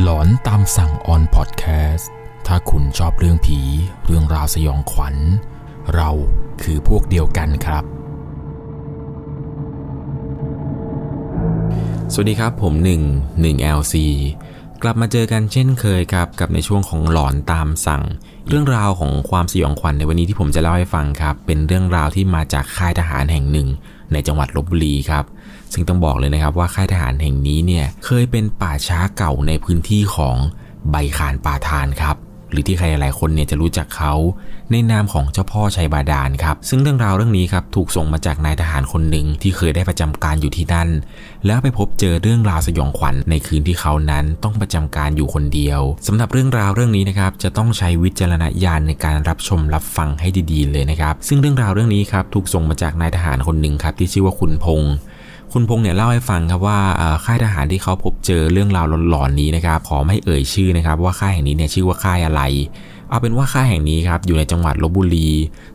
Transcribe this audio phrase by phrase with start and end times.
[0.00, 2.10] หลอนตามสั่งออนพอดแคสต์
[2.46, 3.58] ถ้าคุณชอบเรื่องผี
[4.04, 5.16] เรื่องราวสยองขวัญ
[5.94, 6.10] เรา
[6.62, 7.84] คือพวกเดียวกันครับ
[12.12, 13.02] สวัสดีครับผมหนึ่ง
[13.40, 13.94] หนึ่ง LC
[14.84, 18.02] กลับมาเจอกันเช่นเคยครับ กับในช่วงของหลอนตามสั่ง
[18.48, 23.68] เรื่องราวของความสยองขวัญในวันนี้ที่ผมจะเล่าให้ฟังครับ เป็นเรื่องราวที่มาจากค่ายทหารแห่งหนึ่ง
[24.12, 25.24] ในจังหวัดลบบุรีครับ
[25.72, 30.36] ซึ่งต้องบอกเลยนะครับว่าค่ายทหารแห่งนี้เนี่ยเคยเป็นป่าช้าเก่าในพื้นที่ของ
[30.90, 32.16] ใบขานป่าทานครับ
[32.52, 34.12] หรือที่ใครหลายๆคนเนี่ยจะรู้จักเขา
[34.70, 40.88] ในนามของเจ้าพ่อชัยบาดาลครับ ซึ่งเรื่องราวเรื่องนี้ครับถูกส่งมาจากนายทหารคนหนึ่งที่เคยได้ประจำการอยู่ที่นั่น
[41.46, 54.92] แล้วไปพบเจอเรื่องราวสยองขวัญในคืนที่เขานั้นต้องประจำการอยู่คนเดียวสำหรับเรื่องราวเรื่องนี้นะครับจะต้องใช้วิจารณญาณในการรับชมรับฟังให้ดีๆ เลยนะครับ ซึ่งเรื่องราวเรื่องนี้ครับถูกส่งมาจากนายทหารคนหนึ่งครับที่ชื่อว่าคุณพงษ์
[55.52, 56.78] คุณพงษ์เนี่ยเล่าให้ฟังครับว่า
[57.24, 62.42] ค่ายทหารที่เขาพบเจอเรื่องราวหลอนๆนี้นะครับขอไม่เอ่ยชื่อนะครับ ว่าค่ายแห่งนี้เนี่ยชื่อว่าค่ายอะไร
[63.08, 65.30] เอาเป็นว่าค่ายแห่งนี้ครับอยู่ในจังหวัดลบบุรี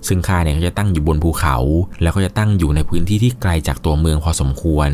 [0.07, 1.57] ซึ่งค่ายเนี่ยก็จะตั้งอยู่บนภูเขา
[2.01, 4.89] แล้วก็จะตั้งอยู่ในพื้นที่ที่ไกลจากตัวเมืองพอสมควร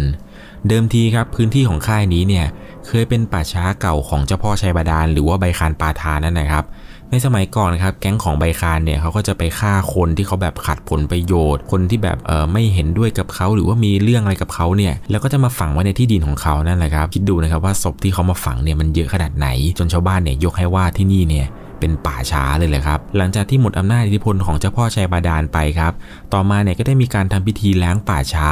[0.67, 2.45] เดิมทีครับพื้นที่ของค่ายนี้เนี่ย
[2.87, 6.65] เคยเป็นป่าช้าเก่าของเจ้าพ่อชัยบาดาลหรือว่าใบคานปาทานนั่นนะครับ
[7.13, 19.47] ในสมัยก่อนครับแก๊งของใบคานเนี่ยเขาก็จะไปฆ่าคนที่เขาแบบขัดผลประโยชน์ คนที่แบบเออไม่เห็นด้วยกับเขาหรือว่ามีเรื่องอะไรกับเขาเนี่ยแล้วก็จะมาฝังไว้ในที่ดินของเขานั่นแหละครับคิดดูนะครับว่าศพที่เขามาฝังเนี่ยมันเยอะขนาดไหน
[19.77, 21.47] จนชาวบ้านเนี่ยยกให้ว่าที่นี่เนี่ย
[21.79, 25.93] เป็นป่าช้าเลยแหละครับ หลังจากที่หมดอำนาจอิทธิพลของเจ้าพ่อชัยบาดาลไปครับ
[26.33, 28.49] ต่อมาเนี่ยก็ได้มีการทำพิธีล้างป่าช้า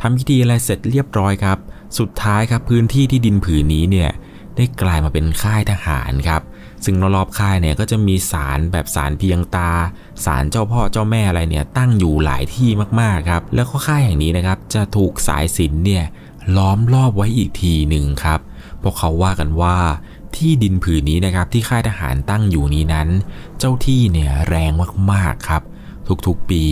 [0.00, 1.58] ทำพิธีอะไรเสร็จเรียบร้อยครับ
[1.98, 4.10] สุดท้ายครับพื้นที่ที่ดินผืนนี้เนี่ย
[4.56, 6.42] ได้กลายมาเป็นค่ายทหารครับ
[6.84, 9.70] ซึ่งรอบๆค่ายเนี่ยก็จะมีศาลแบบศาลเพียงตา
[10.24, 12.68] ศาลเจ้าพ่อเจ้าแม่อะไรเนี่ยตั้งอยู่หลายที่
[13.00, 16.04] มากๆครับ แล้วก็ค่ายแห่งนี้นะครับจะถูกสายสินเนี่ย
[16.56, 18.40] ล้อมรอบไว้อีกทีหนึ่งครับ
[18.78, 19.76] เพราะเขาว่ากันว่า
[20.36, 23.08] ที่ดินผืนนี้นะครับที่ค่ายทหารตั้งอยู่นี้นั้น
[23.58, 24.72] เจ้าที่เนี่ยแรง
[25.12, 25.62] มากๆครับ
[26.26, 26.64] ทุกๆปี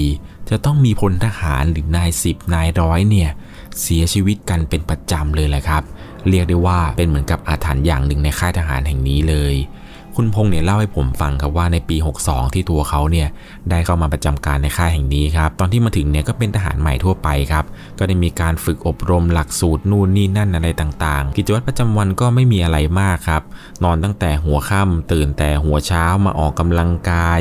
[0.51, 3.31] จะต้องมีพลทหารหรือนายสิบนายร้อยเนี่ย
[3.81, 5.83] เสียชีวิตกันเป็นประจำเลยแหละครับ
[6.29, 9.55] เรียกได้ว่าเป็นเหมือนกับอาถรรพ์อย่างหนึ่งในค่ายทหารแห่งนี้เลย
[10.23, 13.29] คุณพงษ์เนี่ยเล่าให้ผมฟังครับว่าในปี 62 ที่ตัวเขาเนี่ย
[13.71, 17.65] ได้เข้ามาประจำการในค่ายแห่งนี้ครับ ตอนที่มาถึงเนี่ยก็เป็นทหารใหม่ทั่วไปครับ
[17.99, 23.43] ก็ได้มีการฝึกอบรมหลักสูตรนู่นนี่นั่นอะไรต่างๆ กิจวัตรประจำวันก็ไม่มีอะไรมากครับ
[23.85, 27.41] นอนตั้งแต่หัวค่ำตื่นแต่หัวเช้ามาออกกำลังกาย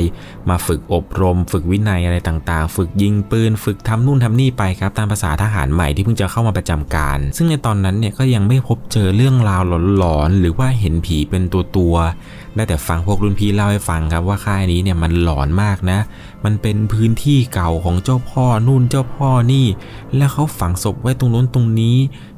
[0.50, 9.62] มาฝึกอบรม ฝึกวินัยอะไรต่างๆ ฝึกยิงปืน ฝึกทำนู่นทำนี่ไปครับ ตามภาษาทหารใหม่ที่เพิ่งจะเข้ามาประจำการ ซึ่งในตอนนั้นเนี่ยก็ยังไม่พบเจอเรื่องราว
[9.98, 16.00] หลอนๆหรือว่าเห็นผีเป็นตัวตัวๆได้แต่ฟังพวกรุ่นพี่เล่าให้ฟังครับว่าค่ายนี้เนี่ยมันหลอนมากนะ
[16.46, 19.66] มันเป็นพื้นที่เก่าของเจ้าพ่อนู่นเจ้าพ่อนี่
[20.18, 21.96] แล้วเขาฝังศพไว้ตรงนู้นตรงนี้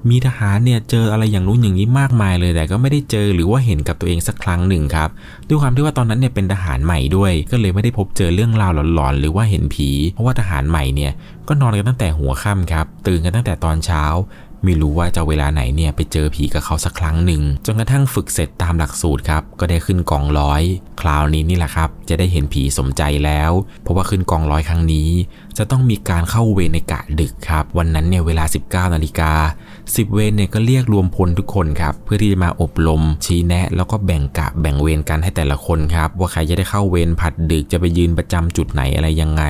[0.09, 5.09] มีทหารเนี่ยเจออะไรอย่างนู้นอย่างนี้มากมายเลยแต่ก็ไม่ได้เจอหรือว่าเห็นกับตัวเองสักครั้งหนึ่งครับ
[5.47, 11.11] ด้วยความที่ว่าตอนนั้นเนี่ยเป็นทหารใหม่ด้วย ก็เลยไม่ได้พบเจอเรื่องราวหลอนๆหรือว่าเห็นผี เพราะว่าทหารใหม่เนี่ย
[11.47, 14.03] ก็นอนกันตั้งแต่หัวค่ำครับ ตื่นกันตั้งแต่ตอนเช้า
[14.63, 20.61] ไม่รู้ว่าจะเวลาไหนเนี่ยไปเจอผีกับเขาสักครั้งหนึ่งจนกระทั่งฝึกเสร็จตามหลักสูตรครับก็ได้ขึ้นกองร้อย
[21.01, 23.51] คราวนี้นี่แหละครับ จะได้เห็นผีสมใจแล้ว
[23.83, 25.09] เพราะว่าขึ้นกองร้อยครั้งนี้
[25.57, 29.31] จะต้องมีการเข้าเวรในกะดึกครับ วันนั้นเนี่ยเวลา 19นาฬิกา
[29.73, 39.43] 10 เวรเนี่ยก็เรียกรวมพลทุกคนครับเพื่อที่จะมาอบรมชี้แนะ แล้วก็แบ่งกะแบ่งเวรกันให้แต่ละคนครับว่าใครจะได้เข้าเวรผัดดึกจะไปยืนประจำจุดไหนอะไรยังไง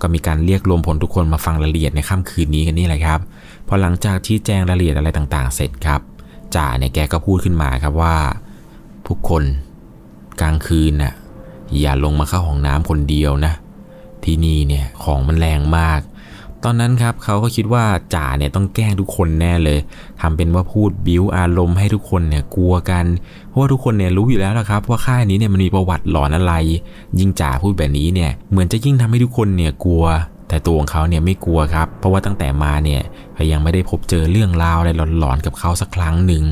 [0.00, 3.20] ก็มีการเรียกรวมพลทุกคนมาฟังรายละเอียดในค่ำคืนนี้กันนี่แหละครับ
[3.68, 6.00] พอหลังจากชี้แจงรายละเอียดอะไรต่างๆ เสร็จครับ
[6.56, 8.16] จ่าเนี่ยแกก็พูดขึ้นมาครับว่า
[9.08, 9.42] ทุกคน
[10.40, 11.14] กลางคืนน่ะ
[11.80, 13.52] อย่าลงมาเข้าห้องน้ำคนเดียวนะ
[14.24, 16.00] ที่นี่เนี่ยของมันแรงมาก
[16.66, 17.84] ตอนนั้นครับเขาก็คิดว่า
[18.14, 19.78] จ่าเนี่ยต้องแกล้งทุกคนแน่เลย
[20.20, 23.04] ทำเป็นว่าพูดบิ้วอารมณ์ให้ทุกคนเนี่ยกลัวกัน
[23.48, 26.54] เพราะว่าทุกคนเนี่ยรู้อยู่แล้วละครับ ว่าค่ายนี้เนี่ยมันมีประวัติหลอนอะไร
[27.18, 30.04] ยิ่งจ่าพูดแบบนี้เนี่ยเหมือนจะยิ่งทำให้ทุกคนเนี่ยกลัว
[30.52, 33.02] แต่ตัวของเขาเนี่ยไม่กลัวครับ เพราะว่าตั้งแต่มาเนี่ย
[33.34, 36.44] เขายังไม่ได้พบเจอเรื่องราวอะไรหลอนๆกับเขาสักครั้งหนึ่ง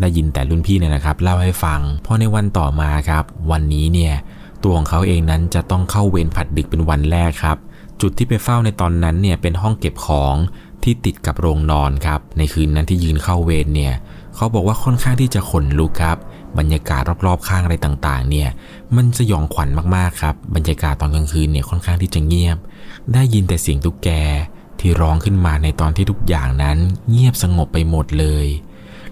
[0.00, 4.14] ได้ยินแต่รุ่นพี่เนี่ยนะครับเล่าให้ฟัง พอในวันต่อมาครับ วันนี้เนี่ย
[4.62, 7.56] ตัวของเขาเองนั้นจะต้องเข้าเวรผัดดึกเป็นวันแรกครับ
[8.00, 10.34] จุดที่ไปเฝ้าในตอนนั้นเนี่ยเป็นห้องเก็บของ
[10.82, 13.94] ที่ติดกับโรงนอนครับ ในคืนนั้นที่ยืนเข้าเวรเนี่ย
[14.36, 16.18] เขาบอกว่าค่อนข้างที่จะขนลุกครับ
[16.58, 18.48] บรรยากาศรอบๆข้างอะไรต่างๆ เนี่ย
[18.94, 22.58] มันสยองขวัญมากๆครับ บรรยากาศตอนกลางคืนเนี่ยค่อนข้างที่จะเงียบ
[23.12, 24.08] ได้ยินแต่เสียงตุ๊กแก
[24.80, 26.78] ที่ร้องขึ้นมาในตอนที่ทุกอย่างนั้น
[27.10, 28.46] เงียบสงบไปหมดเลย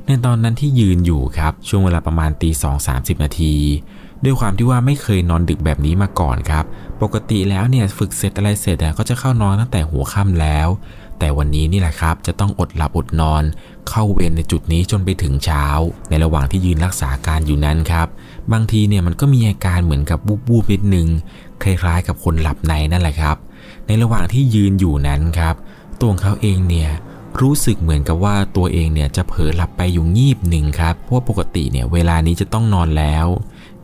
[0.07, 3.55] ในตอนนั้นที่ยืนอยู่ครับช่วงเวลาประมาณตีสองสามสิบนาที
[4.25, 6.65] ด้วยความที่ว่าไม่เคยนอนดึกแบบนี้มาก่อนครับ
[7.03, 10.69] ปกติแล้วเนี่ยฝึกเสร็จอะไรเสร็จก็จะเข้านอนตั้งแต่หัวค่ำแล้ว
[11.19, 13.43] แต่แต่วันนี้นี่แหละครับจะต้องอดหลับอดนอน
[13.89, 15.67] เข้าเวรในจุดนี้จนไปถึงเช้า
[16.09, 18.09] ในระหว่างที่ยืนรักษาการอยู่นั้นครับ
[18.53, 21.07] บางทีเนี่ยมันก็มีอาการเหมือนกับบูบบูบนิดนึง
[21.63, 23.37] คล้ายๆกับคนหลับในนั่นแหละครับ
[23.87, 25.55] ในระหว่างที่ยืนอยู่นั้นครับ
[26.01, 26.91] ตัวเขาเองเนี่ย
[27.41, 33.27] รู้สึกเหมือนกับว่าตัวเองเนี่ยจะเผลอหลับไปอยู่งีบหนึ่งครับเพราะปกติเนี่ยเวลานี้จะต้องนอนแล้ว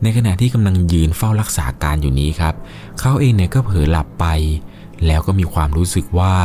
[0.03, 2.53] ในขณะที่กำลังยืนเฝ้ารักษาการอยู่นี้ครับ
[2.99, 4.25] เขาเองเนี่ยก็เผลอหลับไป
[5.05, 6.35] แล้วก็มีความรู้สึกว่า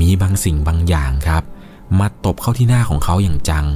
[0.00, 1.42] มีบางสิ่งบางอย่างครับ
[1.98, 3.66] มาตบเข้าที่หน้าของเขาอย่างจัง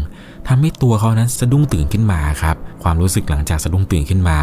[0.46, 4.38] ทำให้ตัวเขานั้นสะดุ้งตื่นขึ้นมาครับ ความรู้สึกหลังจากสะดุ้งตื่นขึ้นมา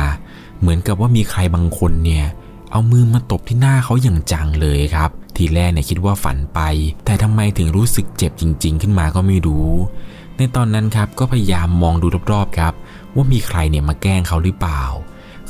[0.60, 2.26] เหมือนกับว่ามีใครบางคนเนี่ย
[2.72, 6.60] เอามือมาตบที่หน้าเขาอย่างจังเลยครับ ทีแรกเนี่ยคิดว่าฝันไป
[7.06, 9.70] แต่ทำไมถึงรู้สึกเจ็บจริง ๆ ขึ้นมาก็ไม่รู้
[10.38, 12.74] ในตอนนั้นครับก็พยายามมองดูรอบๆครับ
[13.16, 14.82] ว่ามีใครเนี่ยมาแกล้งเขาหรือเปล่า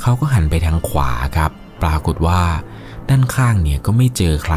[0.02, 1.52] เขาก็หันไปทางขวาครับ
[1.82, 2.42] ปรากฏว่า
[3.10, 4.56] ด้านข้างเนี่ยก็ไม่เจอใคร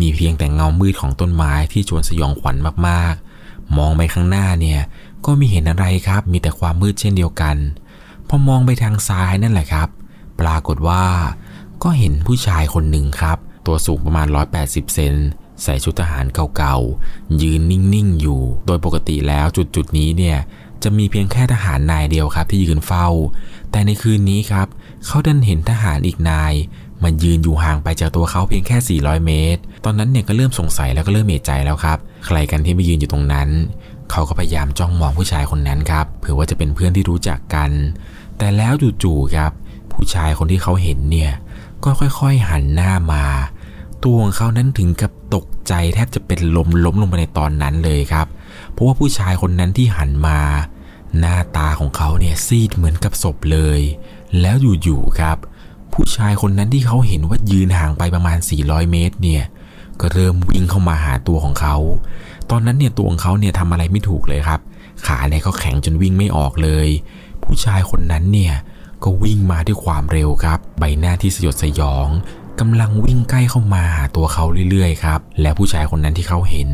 [0.00, 2.56] มีเพียงแต่เงามืดของต้นไม้ที่ชวนสยองขวัญ
[2.88, 4.80] มากๆ มองไปข้างหน้าเนี่ย
[5.24, 7.56] ก็ไม่เห็นอะไรครับ มีแต่ความมืดเช่นเดียวกัน
[8.28, 9.88] พอมองไปทางซ้ายนั่นแหละครับ
[10.40, 11.04] ปรากฏว่า
[11.82, 14.26] ก็เห็นผู้ชายคนหนึ่งครับ ตัวสูงประมาณ
[14.60, 15.14] 180 เซน
[15.62, 16.24] ใส่ชุดทหาร
[16.56, 20.38] เก่าๆ ยืนนิ่งๆ อยู่ โดยปกติแล้วจุดๆ นี้เนี่ย
[20.82, 23.08] จะมีเพียงแค่ทหารนายเดียวครับที่ยืนเฝ้า
[23.70, 24.66] แต่ในคืนนี้ครับ
[25.06, 26.52] เขาดันเห็นทหารอีกนาย
[27.02, 33.48] มันยืนอยู่ห่างไปจากตัวเขาเพียงแค่ 400 เมตร ตอนนั้นเนี่ยก็เริ่มสงสัยแล้วก็เริ่มเอะใจแล้วครับ ใครกันที่มายืนอยู่ตรงนั้น
[34.10, 37.70] เขาก็พยายามจ้องมองผู้ชายคนนั้นครับเผื่อว่าจะเป็นเพื่อนที่รู้จักกัน
[38.38, 38.72] แต่แล้ว
[39.02, 39.52] จู่ๆครับ
[39.92, 41.32] ผู้ชายคนที่เขาเห็นเนี่ย
[41.84, 43.24] ก็ค่อยๆหันหน้ามา
[44.04, 48.26] ตัวของเขานั้นถึงกับตกใจแทบจะเป็นลมล้มลงไปในตอนนั้นเลยครับ
[48.72, 50.38] เพราะว่าผู้ชายคนนั้นที่หันมา
[51.18, 53.80] หน้าตาของเขาเนี่ยซีดเหมือนกับศพเลย
[54.40, 55.36] แล้วอยู่ๆครับ
[55.92, 59.44] ผู้ชายคนนั้นที่เขาเห็นว่ายืนห่างไปประมาณ 400 เมตรเนี่ย
[60.00, 61.76] ก็เริ่มวิ่งเข้ามาหาตัวของเขา
[62.54, 64.60] ตอนนั้นเนี่ยตัวของเขาเนี่ยทำอะไรไม่ถูกเลยครับ
[65.06, 66.88] ขาเนี่ยเขาแข็งจนวิ่งไม่ออกเลย
[67.44, 68.54] ผู้ชายคนนั้นเนี่ย
[69.04, 72.08] ก็วิ่งมาด้วยความเร็วครับ ใบหน้าที่สยดสยอง
[72.60, 76.68] กำลังวิ่งใกล้เข้ามาหาตัวเขาเรื่อยๆครับ และผู้ชายคนนั้นที่เขาเห็น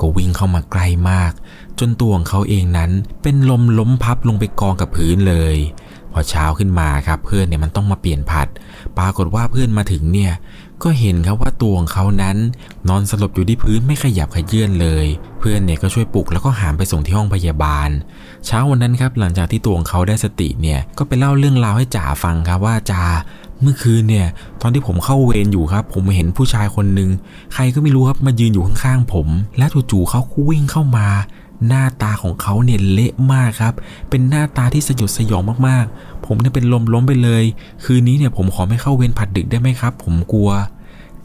[0.00, 1.32] ก็วิ่งเข้ามาใกล้มาก
[1.78, 2.90] จนตัวของเขาเองนั้น
[3.22, 5.56] เป็นลมล้มพับลงไปกองกับพื้นเลย
[6.12, 8.48] พอเช้าขึ้นมาครับเพื่อนเนี่ยมันต้องมาเปลี่ยนผัด
[8.98, 10.32] ปรากฏว่าเพื่อนมาถึงเนี่ย
[10.82, 12.36] ก็เห็นครับว่าตัวของเขานั้น
[12.88, 15.06] นอนสลบอยู่ที่พื้นไม่ขยับขยื่นเลย
[15.38, 17.88] เพื่อนเนี่ยก็ช่วยปลุกแล้วก็หามไปส่งที่ห้องพยาบาล
[18.46, 23.04] เช้าวันนั้นครับหลังจากที่ตัวของเขาได้สติเนี่ยก็ไปเล่าเรื่องราวให้จ่าฟังครับว่าจ่า
[23.62, 24.26] เมื่อคืนเนี่ย
[24.62, 27.10] ตอนที่ผมเข้าเวรอยู่ครับ ผมเห็นผู้ชายคนหนึ่ง
[27.54, 29.28] ใครก็ไม่รู้ครับมายืนอยู่ข้างๆผม
[29.58, 31.06] และจู่ๆเขาวิ่งเข้ามา
[31.66, 33.74] หน้าตาของเขาเนี่ยเละมากครับ
[34.10, 37.44] เป็นหน้าตาที่สยดสยองมากๆ ผมเนี่ยเป็นลมล้มไปเลย
[37.84, 40.50] คืนนี้เนี่ยผมขอไม่เข้าเวรผัดดึกได้ไหมครับ ผมกลัว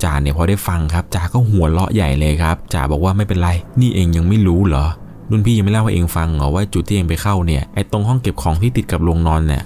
[0.03, 3.49] จ่าเนี่ยพอได้ฟังครับจ่าก็หัวเราะใหญ่เลยครับจ่าบอกว่าไม่เป็นไร
[3.81, 4.85] นี่เองยังไม่รู้เหรอ
[5.29, 9.63] รุ่นพี่ยังไม่เล่าให้เองฟังเหรอว่าจุดที่เองไปเข้าเนี่ยไอ้ตรงห้องเก็บของที่ติดกับโรงนอนเนี่ย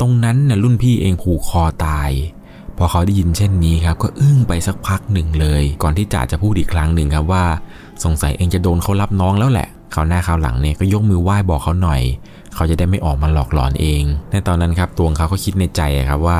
[0.00, 2.10] ตรงนั้นน่ะรุ่นพี่เองผูกคอตาย
[2.78, 7.44] พอเขาได้ยินเช่นนี้ครับ ก็อึ้งไปสักพักหนึ่งเลย ก่อนที่จ่าจะพูดอีกครั้งหนึ่งครับว่า
[8.04, 12.00] สงสัยเองจะโดนเขารับน้องแล้วแหละ เขาหน้าเขาหลังเนี่ยก็ยกมือไหว้บอกเขาหน่อย
[12.54, 16.38] เขาจะได้ไม่ออกมาหลอกหลอนเอง ในตอนนั้นครับตัวเขาก็คิดในใจครับว่า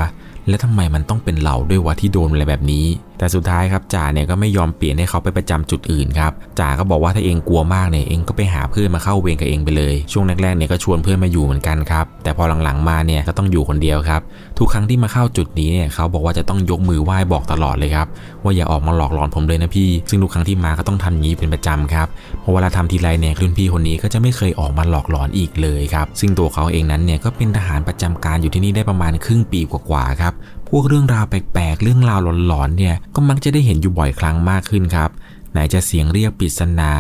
[0.49, 2.87] แล้วทำไมมันต้องเป็นเราด้วยวะที่โดนอะไรแบบนี้
[3.19, 14.21] แต่สุดท้ายครับจ่าเนี่ยก็ไม่ยอมเปลี่ยนให้เขาไปประจำจุดอื่นครับจ่าก็บอกว่าถ้าเองกลัวมากเนี่ยเองก็ไปหาเพื่อนมาเข้าเวรกับเองไปเลย ช่วงแรกๆเนี่ยก็ชวนเพื่อนมาอยู่เหมือนกันครับแต่พอหลังๆมาเนี่ยก็ต้องอยู่คนเดียวครับ
[14.59, 18.07] ทุกครั้งที่มาเข้าจุดนี้เนี่ยเขาบอกว่าจะต้องยกมือไหว้บอกตลอดเลยครับ
[18.43, 22.09] ว่าอย่าออกมาหลอกหลอนผมเลยนะพี่ ซึ่งทุกครั้งที่มาก็ต้องทำงี้เป็นประจำครับ
[22.41, 30.35] เพราะเวลาทำทีไรเนี่ยรุ่นพี่คนนี้ก็จะไม่เคยออกมาหลอกหลอนอีกเลยครับซึ่งตัวเขาเองนั้นเนี่ยก็เป็นทหารประจำการอยู่ที่นี่ได้ประมาณครึ่งปีกว่าๆครับ
[30.71, 35.11] พวกเรื่องราวแปลกๆ เรื่องราวหลอนๆเนี่ยก็มักจะได้เห็นอยู่บ่อยครั้งมากขึ้นครับ
[35.53, 36.93] ไหนจะเสียงเรียกปริศนา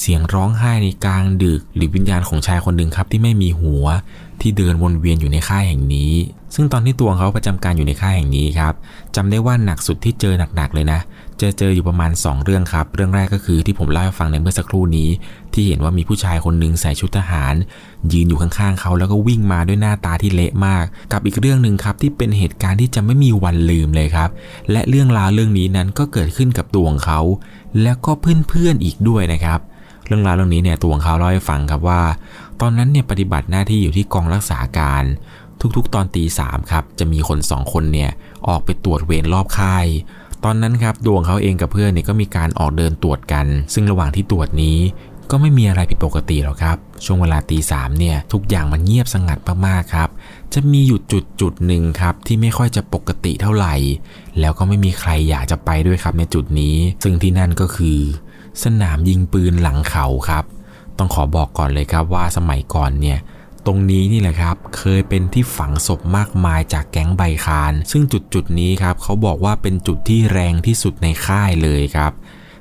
[0.00, 3.84] เสียงร้องไห้ในกลางดึก หรือวิญญาณของชายคนหนึ่งครับที่ไม่มีหัว
[4.40, 6.12] ที่เดินวนเวียนอยู่ในค่ายแห่งนี้
[6.54, 8.74] ซึ่งตอนที่ตัวเขาประจำการอยู่ในค่ายแห่งนี้ครับ
[9.16, 11.00] จำได้ว่าหนักสุดที่เจอหนักๆเลยนะ
[11.40, 15.08] จอเจออยู่ประมาณ 2 เรื่องครับ เรื่องแรกก็คือที่ผมเล่าให้ฟังในเมื่อสักครู่นี้
[15.54, 17.54] ที่เห็นว่ามีผู้ชายคนหนึ่งใส่ชุดทหาร
[18.12, 24.30] ยืนอยู่ข้างๆเขาแล้วก็วิ่งมาด้วยหน้าตาที่เละมาก กับอีกเรื่องหนึ่งครับที่เป็นเหตุการณ์ที่จะไม่มีวันลืมเลยครับ
[24.70, 27.20] และเรื่องราวเรื่องนี้นั้นก็เกิดขึ้นกับตัวของเขา
[27.82, 29.60] แล้วก็เพื่อนๆอีกด้วยนะครับ
[30.06, 32.02] เรื่องราวเรื่องนี้เนี่ยตัวของเขาเล่าให้ฟังครับว่า
[32.60, 35.04] ตอนนั้นเนี่ยปฏิบัติหน้าที่อยู่ที่กองรักษาการ
[35.76, 38.10] ทุกๆ ตอนตีสามครับจะมีคนสองคนเนี่ย
[38.48, 39.86] ออกไปตรวจเวรรอบค่าย
[40.44, 44.78] ตอนนั้นครับดวงเขาเองกับเพื่อนเนี่ยก็มีการออกเดินตรวจกัน ซึ่งระหว่างที่ตรวจนี้
[45.30, 50.08] ก็ไม่มีอะไรผิดปกติหรอกครับ ช่วงเวลาตีสามเนี่ยทุกอย่างมันเงียบสงัดมากๆครับ
[50.52, 53.74] จะมีอยู่จุดจุดหนึ่งครับที่ไม่ค่อยจะปกติเท่าไหร่
[54.40, 57.98] แล้วก็ไม่มีใครอยากจะไปด้วยครับในจุดนี้ ซึ่งที่นั่นก็คือ
[58.64, 60.44] สนามยิงปืนหลังเขาครับ
[60.98, 63.18] ต้องขอบอกก่อนเลยครับว่าสมัยก่อนเนี่ย
[63.66, 72.12] ตรงนี้นี่แหละครับ เคยเป็นที่ฝังศพมากมายจากแก๊งใบคาน ซึ่งจุดจุดนี้ครับเขาบอกว่าเป็นจุดที่แรงที่สุดในค่ายเลยครับ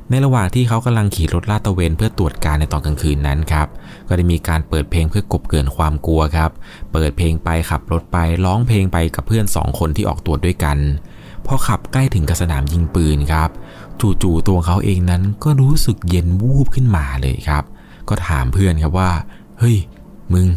[0.10, 3.67] ในระหว่างที่เขากำลังขี่รถลาดตระเวนเพื่อตรวจการในตอนกลางคืนนั้นครับ
[4.08, 6.51] ก็ได้มีการเปิดเพลงเพื่อกบเกินความกลัวครับ
[6.93, 10.77] เปิดเพลงไปขับรถไปร้องเพลงไปกับเพื่อนสองคนที่ออกตรวจด้วยกัน
[11.46, 13.50] พอขับใกล้ถึงกระสนามยิงปืนครับ
[14.01, 17.63] จู่ๆตัวเขาเองนั้นก็รู้สึกเย็นวูบขึ้นมาเลยครับ
[18.10, 19.12] ก็ถามเพื่อนครับว่า
[19.60, 19.77] เฮ้ย
[20.34, 20.48] มึง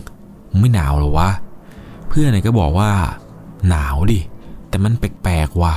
[0.58, 1.30] ไม่หนาวหรอวะ
[2.08, 2.90] เพื่อนเนี่ยก็บอกว่า
[3.68, 4.20] หนาวดิ
[4.68, 5.74] แต่มันแปลกๆว่ะ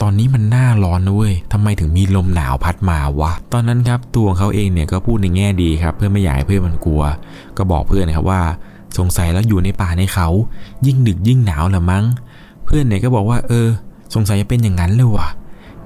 [0.00, 7.02] ตอนนี้มันหน้าร้อนนะเว้ยทำไมถึงมีลมหนาวพัดมาวะ ตอนนั้นครับตัวของเขาเองเนี่ยก็พูดในแง่ดีครับ เพื่อไม่อยากให้เพื่อนมันกลัว
[7.56, 8.40] ก็บอกเพื่อนนะครับว่า
[8.98, 10.28] สงสัยแล้วอยู่ในป่าในเขา
[10.86, 12.04] ยิ่งดึกยิ่งหนาวละมั้ง
[12.64, 13.68] เพื่อนเนี่ยก็บอกว่า เออ
[14.14, 15.28] สงสัยจะเป็นอย่างนั้นเลยว่ะ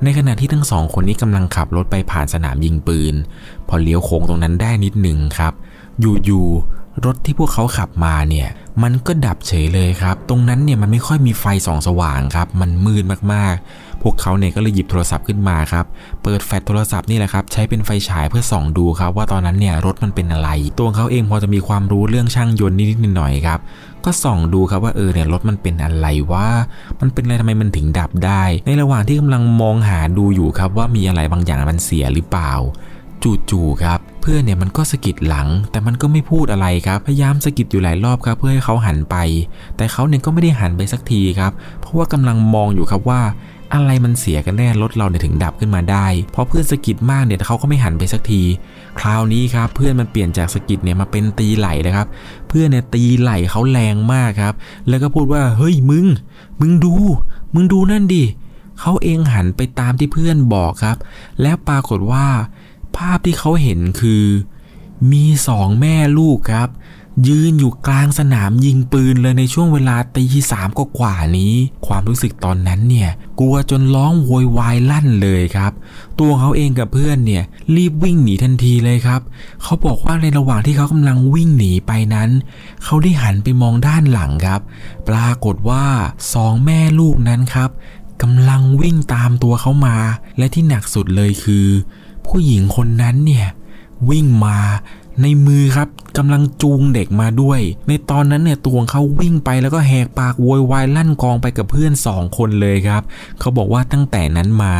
[0.02, 3.14] ในขณะที่ทั้งสองคนนี้กำลังขับรถไปผ่านสนามยิงปืน
[3.68, 5.52] พอเลี้ยวโค้งตรงนั้นได้นิดหนึ่งครับ
[6.00, 8.48] อยู่ๆ รถที่พวกเขาขับมาเนี่ย
[8.82, 15.84] มันก็ดับเฉยเลยครับ ตรงนั้นเนี่ยมันไม่ค่อยมีไฟส่องสว่างครับ มันมืดมากๆ พวกเขาเนี่ยก็เลยหยิบโทรศัพท์ขึ้นมาครับ
[16.22, 20.48] เปิดแฟลชโทรศัพท์นี่แหละครับ ใช้เป็นไฟฉายเพื่อส่องดูครับ ว่าตอนนั้นเนี่ยรถมันเป็นอะไร
[20.78, 23.58] ตัวเขาเองพอจะมีความรู้เรื่องช่างยนต์นิดๆหน่อยๆครับ
[24.04, 26.46] ก็ส่องดูครับว่าเออเนี่ยรถมันเป็นอะไรวะ
[27.00, 32.52] มันเป็นอะไรทำไมมันถึงดับได้ ในระหว่างที่กำลังมองหาดูอยู่ครับว่ามีอะไรบางอย่างมันเสียหรือเปล่า
[33.50, 39.16] จู่ๆครับ เพื่อนเนี่ยมันก็สะกิดหลัง แต่มันก็ไม่พูดอะไรครับ พยายามสะกิดอยู่หลายรอบครับ เพื่อให้เขาหันไป
[39.76, 43.22] แต่เขาเนี่ยก็ไม่ได้หันไปสักทีครับ เพราะว่ากำลังมองอยู่ครับว่า
[43.74, 48.42] อะไรมันเสียกันแน่รถเราเนี่ยถึงดับขึ้นมาได้พอเพื่อนสะกิดมากเนี่ยเขาก็ไม่หันไปสักที
[49.00, 52.06] คราวนี้ครับเพื่อนมันเปลี่ยนจากสะกิดเนี่ยมาเป็นตีไหล่นะครับ
[52.48, 54.54] เพื่อนเนี่ยตีไหล่เขาแรงมากครับ
[54.88, 56.06] แล้วก็พูดว่าเฮ้ยมึง
[56.60, 56.94] มึงดู
[57.54, 58.24] มึงดูนั่นดิ
[58.80, 60.96] เขาเองหันไปตามที่เพื่อนบอกครับ
[61.42, 62.26] แล้วปรากฏว่า
[62.96, 64.24] ภาพที่เขาเห็นคือ
[65.12, 66.70] มีสองแม่ลูกครับ
[67.28, 71.52] ยืนอยู่กลางสนามยิงปืนเลยในช่วงเวลาตีสามกกว่านี้
[71.86, 73.10] ความรู้สึกตอนนั้นเนี่ย
[73.40, 75.72] กลัวจนร้องโวยวายลั่นเลยครับ
[76.20, 79.20] ตัวเขาเองกับเพื่อนเนี่ย รีบวิ่งหนีทันทีเลยครับ
[79.62, 82.30] เขาบอกว่าในระหว่างที่เขากำลังวิ่งหนีไปนั้น
[82.84, 84.60] เขาได้หันไปมองด้านหลังครับ
[85.08, 85.84] ปรากฏว่า
[86.34, 87.70] สองแม่ลูกนั้นครับ
[88.22, 89.96] กำลังวิ่งตามตัวเขามา
[90.38, 91.66] และที่หนักสุดเลยคือ
[92.26, 93.46] ผู้หญิงคนนั้นเนี่ย
[94.10, 94.58] วิ่งมา
[95.22, 103.02] ในมือครับกำลังจูงเด็กมาด้วย ในตอนนั้นเนี่ยตัวของเขาวิ่งไปแล้วก็แหกปากโวยวายลั่นกองไปกับเพื่อนสองคนเลยครับ
[103.40, 104.74] เขาบอกว่าตั้งแต่นั้นมา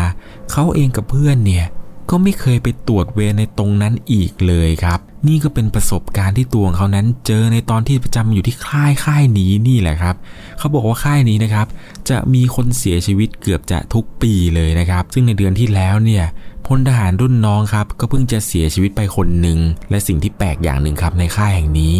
[0.52, 1.66] เขาเองกับเพื่อนเนี่ย
[2.10, 10.16] ก็ไม่เคยไปตรวจเวรในตรงนั้นอีกเลยครับ นี่ก็เป็นประสบการณ์ที่ตัวของเขานั้น เจอในตอนที่ประจำอยู่ที่ค่ายค่ายนี้นี่แหละครับ
[10.58, 11.66] เขาบอกว่าค่ายนี้นะครับ
[12.08, 16.24] จะมีคนเสียชีวิตเกือบจะทุกปีเลยนะครับ ซึ่งในเดือนที่แล้วเนี่ย
[16.66, 19.58] พลทหารรุ่นน้องครับ ก็เพิ่งจะเสียชีวิตไปคนหนึ่ง
[19.90, 21.96] และสิ่งที่แปลกอย่างหนึ่งครับในค่ายแห่งนี้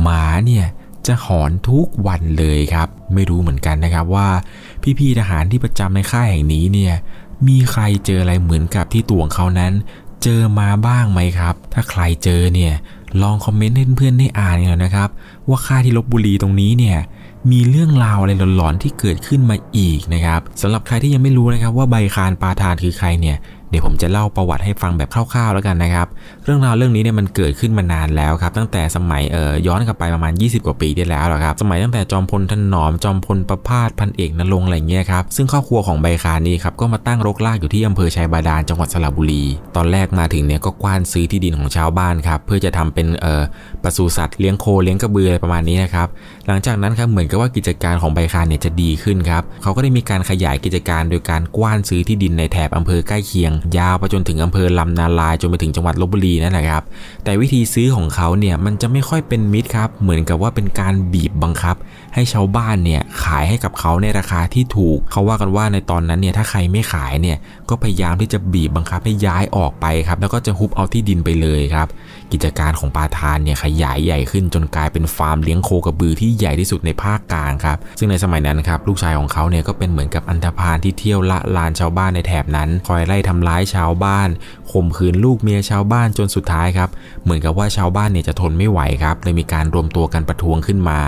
[0.00, 0.66] หมาเนี่ย
[1.06, 4.28] จะหอนทุกวันเลยครับ ไม่รู้เหมือนกันนะครับว่า
[4.98, 6.94] พี่ๆทหารที่ประจำในค่ายแห่งนี้เนี่ย
[7.48, 9.72] มีใครเจออะไรเหมือนกับที่ตัวของเขานั้น
[10.22, 12.72] เจอมาบ้างไหมครับ ถ้าใครเจอเนี่ย
[13.22, 15.08] ลองคอมเมนต์ให้เพื่อนๆได้อ่านกันนะครับ
[15.48, 16.98] ว่าค่ายที่ลบบุรีตรงนี้เนี่ย
[17.50, 23.36] มีเรื่องราวอะไรหลอนๆที่เกิดขึ้นมาอีกนะครับสำหรับใครที่ยังไม่รู้นะครับว่าใบคานปาทานคือใครเนี่ย
[23.72, 26.08] เดี๋ยวผมจะเล่าประวัติให้ฟังแบบคร่าวๆแล้วกันนะครับ
[26.44, 39.44] เรื่องราวเรื่องนี้เนี่ยมันเกิดขึ้นมานานแล้วครับ ตั้งแต่สมัยเอ่อย้อนกลับไปประมาณ 20 กว่าปีที่แล้วหรอครับ สมัยตั้งแต่จอมพลถนอม จอมพลประพาสพันเอกนรงอะไรเงี้ยครับ ซึ่งครอบครัวของใบคานนี้ครับก็มาตั้งรกรากอยู่ที่อำเภอชัยบาดาลจังหวัดสระบุรี
[39.76, 43.42] ตอนแรกมาถึงเนี่ยก็กว้านซื้อที่ดินของชาวบ้านครับเพื่อจะทำเป็นเอ่อ
[43.82, 46.08] ปศุสัตว์เลี้ยงโคเลี้ยงกระบืออะไรประมาณนี้นะครับ
[46.48, 56.82] หลังจากนั้นครับเหมือนกับว่ากิจการของใบคานเนี่ยจะดีขึ้นครับเขาก็ได้มีการขยายกิจการโดยการกว้านซื้อที่ดินในแถบอำเภอใกล้เคียง ยาวไปจนถึงอำเภอลำนาลายจนไปถึงจังหวัดลบบุรีนั่นแหละครับ
[57.24, 61.76] แต่วิธีซื้อของเขาเนี่ยมันจะไม่ค่อยเป็นมิตรครับเหมือนกับว่าเป็นการบีบบังคับ
[62.14, 67.36] ให้ชาวบ้านเนี่ยขายให้กับเขาในราคาที่ถูก เขาว่ากันว่าในตอนนั้นเนี่ยถ้าใครไม่ขายเนี่ย
[67.72, 71.88] ก็พยายามที่จะบีบบังคับให้ย้ายออกไปครับ แล้วก็จะฮุบเอาที่ดินไปเลยครับ
[72.32, 84.28] กิจการของปาทานเนี่ยขยายใหญ่ขึ้นจนกลายเป็นฟาร์มเลี้ยงโคกระบือที่ใหญ่ที่สุดในภาคกลางครับ ซึ่งในสมัยนั้นครับลูกชายของเขาเนี่ยก็เป็นเหมือนกับอันธพาลที่เที่ยวละลานชาวบ้านในแถบนั้น คอยไล่ทำร้ายชาวบ้าน
[84.72, 86.90] ข่มขืนลูกเมียชาวบ้านจนสุดท้ายครับ
[87.24, 91.00] เหมือนกับว่าชาวบ้านเนี่ยจะทนไม่ไหวครับเลยมีการรวมตัวกันประท้วงขึ้นมา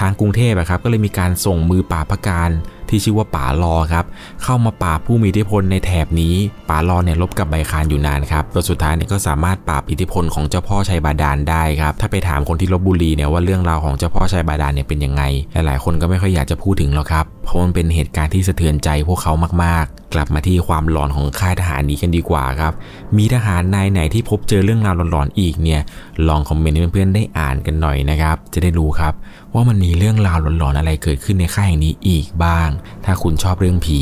[0.00, 2.50] ทางกรุงเทพครับก็เลยมีการส่งมือป่าบพการ
[2.92, 4.04] ที่ชื่อว่าป่าลอครับ
[4.42, 6.34] เข้ามาปราบผู้มีอิทธิพลในแถบนี้
[6.70, 15.22] ป่าลอเนี่ยลบกับใบคานอยู่นานครับจนสุดท้ายเนี่ยก็สามารถปราบอิทธิพลของเจ้าพ่อชัยบาดาลได้ครับถ้าไปถามคนที่ลบบุรีเนี่ยว่าเรื่องราวของเจ้าพ่อชัยบาดาลเนี่ยเป็นยังไง
[15.52, 19.32] หลายๆคนก็ไม่ค่อยอยากจะพูดถึงหรอกครับเพราะมันเป็นเหตุการณ์ที่สะเทือนใจพวกเขา
[19.64, 22.72] มากๆ กลับมาที่ความหลอนของค่ายทหารนี้กันดีกว่าครับ
[23.16, 25.80] มีทหารนายไหนที่พบเจอเรื่องราวหลอนๆอีกเนี่ย
[26.28, 29.12] ลองคอมเมนต์ให้เพื่อนๆได้อ่านกันหน่อยนะครับจะได้รู้ครับ
[29.54, 32.68] ว่ามันมีเรื่องราวหลอนๆอะไรเกิดขึ้นในค่ายแห่งนี้อีกบ้าง
[33.04, 34.00] ถ้าคุณชอบเรื่องผี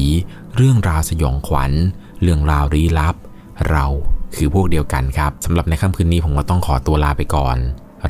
[0.57, 1.73] เรื่องราวสยองขวัญ
[2.23, 3.15] เรื่องราวลี้ลับ
[3.71, 3.87] เรา
[4.37, 7.57] คือพวกเดียวกันครับสำหรับในค่ำคืนนี้ผมก็ต้องขอตัวลาไปก่อน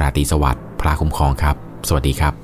[0.01, 1.57] ราตรีสวัสดิ์พระคุ้มครองครับ
[1.89, 2.35] สวัสดีครับ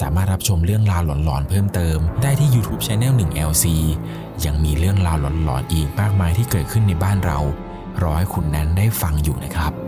[0.00, 3.64] สามารถรับชมเรื่องราวหลอนๆเพิ่มเติม ได้ที่ YouTube Channel 1 LC
[4.44, 7.38] ยังมีเรื่องราวหลอนๆอีกมากมายที่เกิดขึ้นในบ้านเรา
[8.02, 9.85] รอให้คุณนั้นได้ฟังอยู่นะครับ